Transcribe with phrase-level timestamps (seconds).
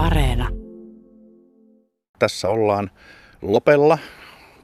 [0.00, 0.48] Areena.
[2.18, 2.90] Tässä ollaan
[3.42, 3.98] Lopella.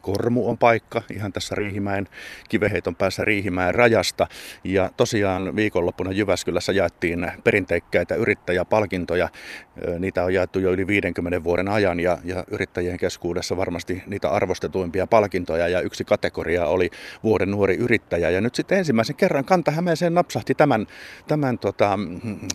[0.06, 2.08] Kormu on paikka ihan tässä Riihimäen
[2.48, 4.26] kiveheiton päässä Riihimäen rajasta.
[4.64, 9.28] Ja tosiaan viikonloppuna Jyväskylässä jaettiin perinteikkäitä yrittäjäpalkintoja.
[9.98, 15.06] Niitä on jaettu jo yli 50 vuoden ajan ja, ja yrittäjien keskuudessa varmasti niitä arvostetuimpia
[15.06, 15.68] palkintoja.
[15.68, 16.90] Ja yksi kategoria oli
[17.22, 18.30] vuoden nuori yrittäjä.
[18.30, 20.86] Ja nyt sitten ensimmäisen kerran Kanta-Hämeeseen napsahti tämän,
[21.28, 21.98] tämän tota,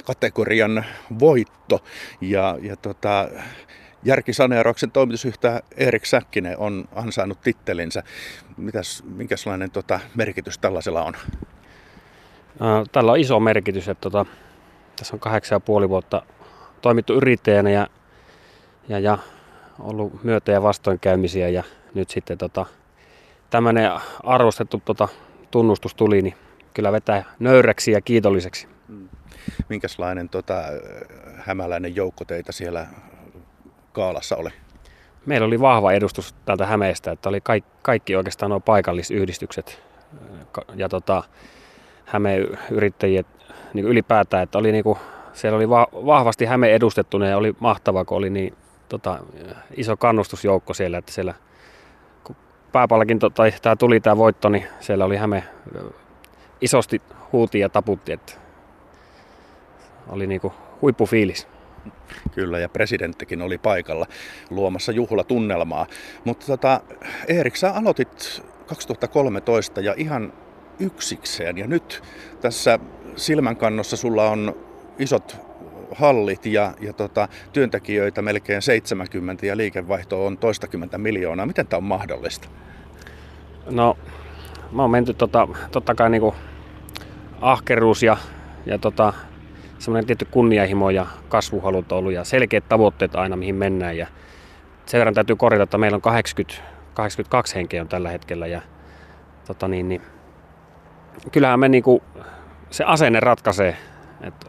[0.05, 0.85] kategorian
[1.19, 1.83] voitto.
[2.21, 3.29] Ja, ja tota,
[4.03, 8.03] Järkisaneerauksen toimitusjohtaja Erik Säkkinen on ansainnut tittelinsä.
[8.57, 11.13] Mitäs, minkälainen tota, merkitys tällaisella on?
[12.91, 14.25] Tällä on iso merkitys, että tota,
[14.95, 16.23] tässä on kahdeksan ja puoli vuotta
[16.81, 17.87] toimittu yrittäjänä ja,
[18.87, 19.17] ja, ja
[19.79, 21.63] ollut myötä- ja vastoinkäymisiä ja
[21.93, 22.65] nyt sitten tota,
[23.49, 23.91] tämmöinen
[24.23, 25.07] arvostettu tota,
[25.51, 26.35] tunnustus tuli, niin
[26.73, 28.67] kyllä vetää nöyräksi ja kiitolliseksi.
[28.87, 29.09] Mm.
[29.69, 30.63] Minkälainen tota,
[31.37, 32.87] hämäläinen joukko teitä siellä
[33.93, 34.49] kaalassa oli?
[35.25, 39.83] Meillä oli vahva edustus täältä Hämeestä, että oli kaikki, kaikki oikeastaan nuo paikallisyhdistykset
[40.75, 41.23] ja tota,
[42.05, 43.23] Hämeen yrittäjiä
[43.73, 44.97] niin ylipäätään, että oli niinku,
[45.33, 48.55] siellä oli va, vahvasti Häme edustettuna ja oli mahtava, kun oli niin
[48.89, 49.19] tota,
[49.77, 51.33] iso kannustusjoukko siellä, että siellä
[52.23, 52.35] kun
[52.71, 55.43] pääpalkinto tai tämä tuli tämä voitto, niin siellä oli Häme
[56.61, 58.33] isosti huuti ja taputti, että
[60.09, 61.47] oli niinku huippufiilis.
[62.35, 64.07] Kyllä, ja presidenttikin oli paikalla
[64.49, 65.87] luomassa juhlatunnelmaa.
[66.23, 66.81] Mutta tota,
[67.27, 70.33] Erik, sä aloitit 2013 ja ihan
[70.79, 71.57] yksikseen.
[71.57, 72.03] Ja nyt
[72.41, 72.79] tässä
[73.15, 74.55] silmänkannossa sulla on
[74.99, 75.37] isot
[75.95, 81.45] hallit ja, ja tota, työntekijöitä melkein 70 ja liikevaihto on toistakymmentä miljoonaa.
[81.45, 82.47] Miten tämä on mahdollista?
[83.69, 83.97] No,
[84.71, 86.35] mä oon menty tota, totta kai niinku
[87.41, 88.17] ahkeruus ja,
[88.65, 89.13] ja tota,
[89.81, 93.97] semmoinen tietty kunnianhimo ja kasvuhalut ollut ja selkeät tavoitteet aina mihin mennään.
[93.97, 94.07] Ja
[94.85, 98.61] sen verran täytyy korjata, että meillä on 80, 82 henkeä on tällä hetkellä ja
[99.47, 100.01] tota niin, niin,
[101.31, 102.03] kyllähän me niinku,
[102.69, 103.77] se asenne ratkaisee.
[104.21, 104.47] Että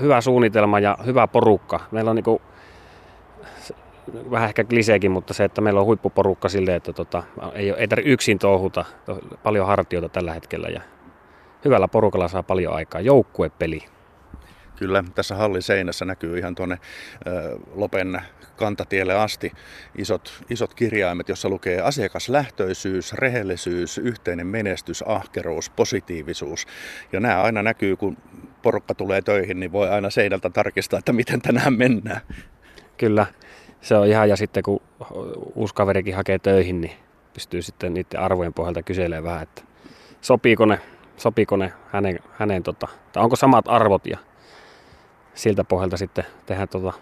[0.00, 1.80] hyvä suunnitelma ja hyvä porukka.
[1.90, 2.42] Meillä on niinku,
[4.30, 7.22] vähän ehkä kliseekin, mutta se, että meillä on huippuporukka sille, että tota,
[7.52, 8.84] ei, ei tarvitse yksin touhuta,
[9.42, 10.80] paljon hartioita tällä hetkellä ja
[11.64, 13.00] hyvällä porukalla saa paljon aikaa.
[13.00, 13.93] Joukkuepeli.
[14.76, 16.78] Kyllä, tässä hallin seinässä näkyy ihan tuonne
[17.74, 18.20] Lopen
[18.56, 19.52] kantatielle asti
[19.98, 26.66] isot, isot kirjaimet, jossa lukee asiakaslähtöisyys, rehellisyys, yhteinen menestys, ahkeruus, positiivisuus.
[27.12, 28.16] Ja nämä aina näkyy, kun
[28.62, 32.20] porukka tulee töihin, niin voi aina seinältä tarkistaa, että miten tänään mennään.
[32.96, 33.26] Kyllä,
[33.80, 34.80] se on ihan, ja sitten kun
[35.54, 36.92] uusi kaverikin hakee töihin, niin
[37.34, 39.62] pystyy sitten niiden arvojen pohjalta kyselemään vähän, että
[40.20, 40.80] sopiiko ne,
[41.16, 44.18] sopiiko ne hänen, hänen tota, tai onko samat arvot ja
[45.34, 46.92] siltä pohjalta sitten tehdään tuota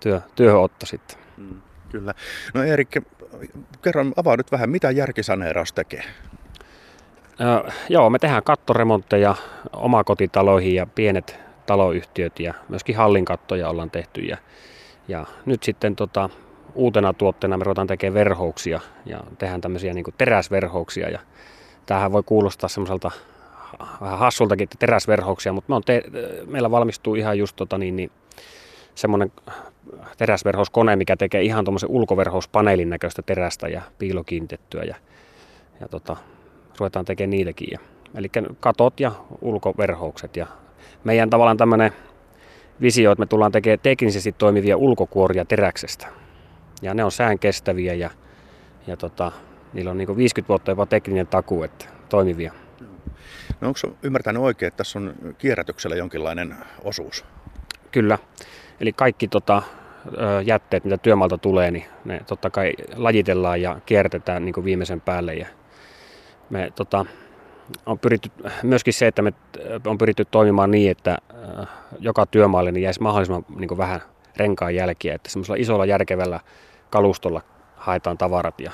[0.00, 1.18] työ, työhönotto sitten.
[1.36, 2.14] Mm, kyllä.
[2.54, 2.96] No Erik,
[3.82, 6.02] kerron, avaa nyt vähän, mitä järkisaneeraus tekee?
[7.40, 9.34] Ö, joo, me tehdään kattoremontteja
[9.72, 14.20] omakotitaloihin ja pienet taloyhtiöt ja myöskin hallinkattoja ollaan tehty.
[14.20, 14.36] Ja,
[15.08, 16.30] ja nyt sitten tota,
[16.74, 21.08] uutena tuotteena me ruvetaan tekemään verhouksia ja tehdään tämmöisiä niin teräsverhouksia.
[21.08, 21.18] Ja
[21.86, 23.10] tämähän voi kuulostaa semmoiselta
[24.00, 26.02] vähän hassultakin teräsverhouksia, mutta me on te,
[26.46, 28.10] meillä valmistuu ihan just tota niin, niin
[28.94, 29.32] semmoinen
[30.18, 34.96] teräsverhouskone, mikä tekee ihan tuommoisen ulkoverhouspaneelin näköistä terästä ja piilokiintettyä ja,
[35.80, 36.16] ja tota,
[36.78, 37.68] ruvetaan tekemään niitäkin.
[37.70, 37.78] Ja,
[38.14, 38.28] eli
[38.60, 40.46] katot ja ulkoverhoukset ja
[41.04, 41.92] meidän tavallaan tämmöinen
[42.80, 46.06] visio, että me tullaan tekemään teknisesti toimivia ulkokuoria teräksestä.
[46.82, 48.10] Ja ne on sään kestäviä ja,
[48.86, 49.32] ja tota,
[49.72, 52.52] niillä on niin 50 vuotta jopa tekninen taku, että toimivia.
[53.62, 57.24] No onko ymmärtänyt oikein, että tässä on kierrätyksellä jonkinlainen osuus?
[57.90, 58.18] Kyllä.
[58.80, 59.62] Eli kaikki tota,
[60.44, 65.34] jätteet, mitä työmaalta tulee, niin ne totta kai lajitellaan ja kierrätetään niin viimeisen päälle.
[65.34, 65.46] Ja
[66.50, 67.06] me tota,
[67.86, 68.30] on pyritty,
[68.62, 69.32] myöskin se, että me
[69.86, 71.18] on pyritty toimimaan niin, että
[71.98, 74.00] joka työmaalle niin jäisi mahdollisimman niin vähän
[74.36, 76.40] renkaan jälkiä, että semmoisella isolla järkevällä
[76.90, 77.42] kalustolla
[77.76, 78.72] haetaan tavarat ja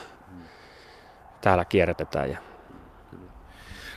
[1.41, 2.31] täällä kierrätetään.
[2.31, 2.48] Ja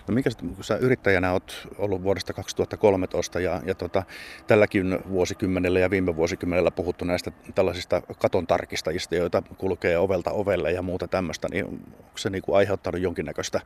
[0.08, 4.04] No minkä kun sä yrittäjänä oot ollut vuodesta 2013 ja, ja tota,
[4.48, 10.82] tälläkin vuosikymmenellä ja viime vuosikymmenellä puhuttu näistä tällaisista katon tarkistajista, joita kulkee ovelta ovelle ja
[10.82, 13.62] muuta tämmöistä, niin onko se niin kuin aiheuttanut jonkinnäköistä,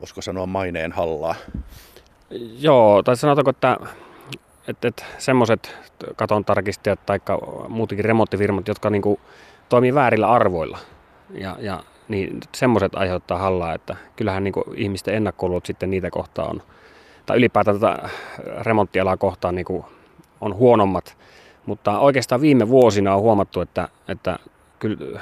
[0.00, 1.34] voisiko sanoa maineen hallaa?
[2.58, 3.76] Joo, tai sanotaanko, että
[4.68, 5.76] että, että semmoiset
[6.16, 7.20] katon tarkistajat tai
[7.68, 9.20] muutenkin remonttifirmat, jotka niin kuin
[9.68, 10.78] toimii väärillä arvoilla
[11.30, 16.62] ja, ja niin semmoiset aiheuttaa hallaa, että kyllähän niin ihmisten ennakkoluot sitten niitä kohtaan on,
[17.26, 18.08] tai ylipäätään tätä
[18.60, 19.84] remonttialaa kohtaan niin
[20.40, 21.16] on huonommat,
[21.66, 24.38] Mutta oikeastaan viime vuosina on huomattu, että, että
[24.78, 25.20] kyllä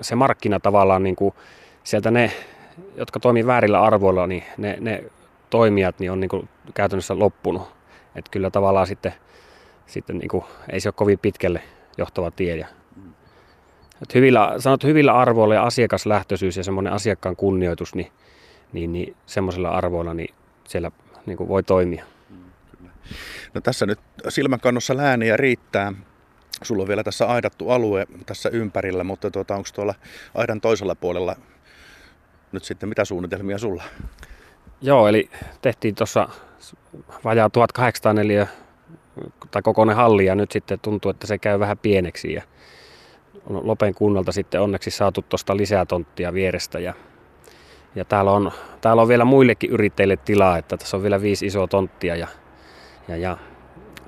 [0.00, 1.34] se markkina tavallaan niin kuin
[1.84, 2.32] sieltä ne,
[2.96, 5.04] jotka toimii väärillä arvoilla, niin ne, ne
[5.50, 7.62] toimijat niin on niin kuin käytännössä loppunut.
[8.16, 9.14] Että kyllä tavallaan sitten,
[9.86, 11.62] sitten niin kuin, ei se ole kovin pitkälle
[11.98, 12.56] johtava tie.
[12.56, 12.66] Ja,
[14.02, 18.12] että hyvillä, sanot hyvillä arvoilla ja asiakaslähtöisyys ja semmoinen asiakkaan kunnioitus, niin,
[18.72, 20.34] niin, niin semmoisilla arvoilla niin
[20.68, 20.90] siellä
[21.26, 22.04] niin kuin voi toimia.
[23.54, 23.98] No tässä nyt
[24.28, 25.92] silmänkannossa lääniä riittää.
[26.62, 29.94] Sulla on vielä tässä aidattu alue tässä ympärillä, mutta tuota, onko tuolla
[30.34, 31.36] aidan toisella puolella
[32.52, 33.82] nyt sitten mitä suunnitelmia sulla?
[34.80, 35.30] Joo, eli
[35.62, 36.28] tehtiin tuossa
[37.24, 38.46] vajaa 1804
[39.50, 42.42] tai kokoinen halli ja nyt sitten tuntuu, että se käy vähän pieneksi ja
[43.46, 46.94] on Lopen kunnalta sitten onneksi saatu tuosta lisää tonttia vierestä ja,
[47.94, 51.66] ja täällä, on, täällä on vielä muillekin yrittäjille tilaa, että tässä on vielä viisi isoa
[51.66, 52.28] tonttia ja,
[53.08, 53.36] ja, ja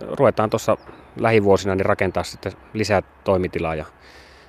[0.00, 0.77] ruvetaan tuossa
[1.17, 3.85] lähivuosina niin rakentaa sitten lisää toimitilaa ja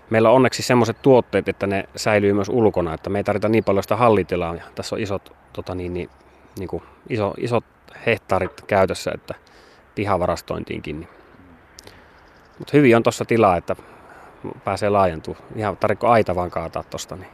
[0.10, 3.64] meillä on onneksi semmoiset tuotteet, että ne säilyy myös ulkona, että me ei tarvita niin
[3.64, 6.10] paljon sitä hallitilaa ja tässä on isot, tota niin, niin,
[6.60, 7.66] niin kuin iso, isot
[8.06, 9.36] hehtaarit käytössä, että
[9.96, 11.00] pihavarastointiinkin.
[11.00, 11.10] Niin.
[12.60, 13.76] Mutta hyvin on tuossa tilaa, että
[14.64, 15.44] pääsee laajentumaan.
[15.56, 17.16] Ihan tarvitko aita vaan kaataa tuosta.
[17.16, 17.30] Niin.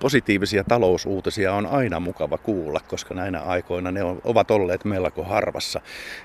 [0.00, 5.80] Positiivisia talousuutisia on aina mukava kuulla, koska näinä aikoina ne ovat olleet melko harvassa.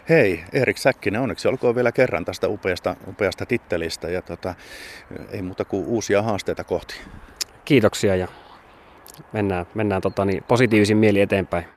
[0.09, 4.56] Hei, Erik Säkkinen, onneksi olkoon vielä kerran tästä upeasta, upeasta tittelistä ja tota,
[5.31, 6.95] ei muuta kuin uusia haasteita kohti.
[7.65, 8.27] Kiitoksia ja
[9.33, 11.76] mennään, mennään tota, niin, positiivisin mieli eteenpäin.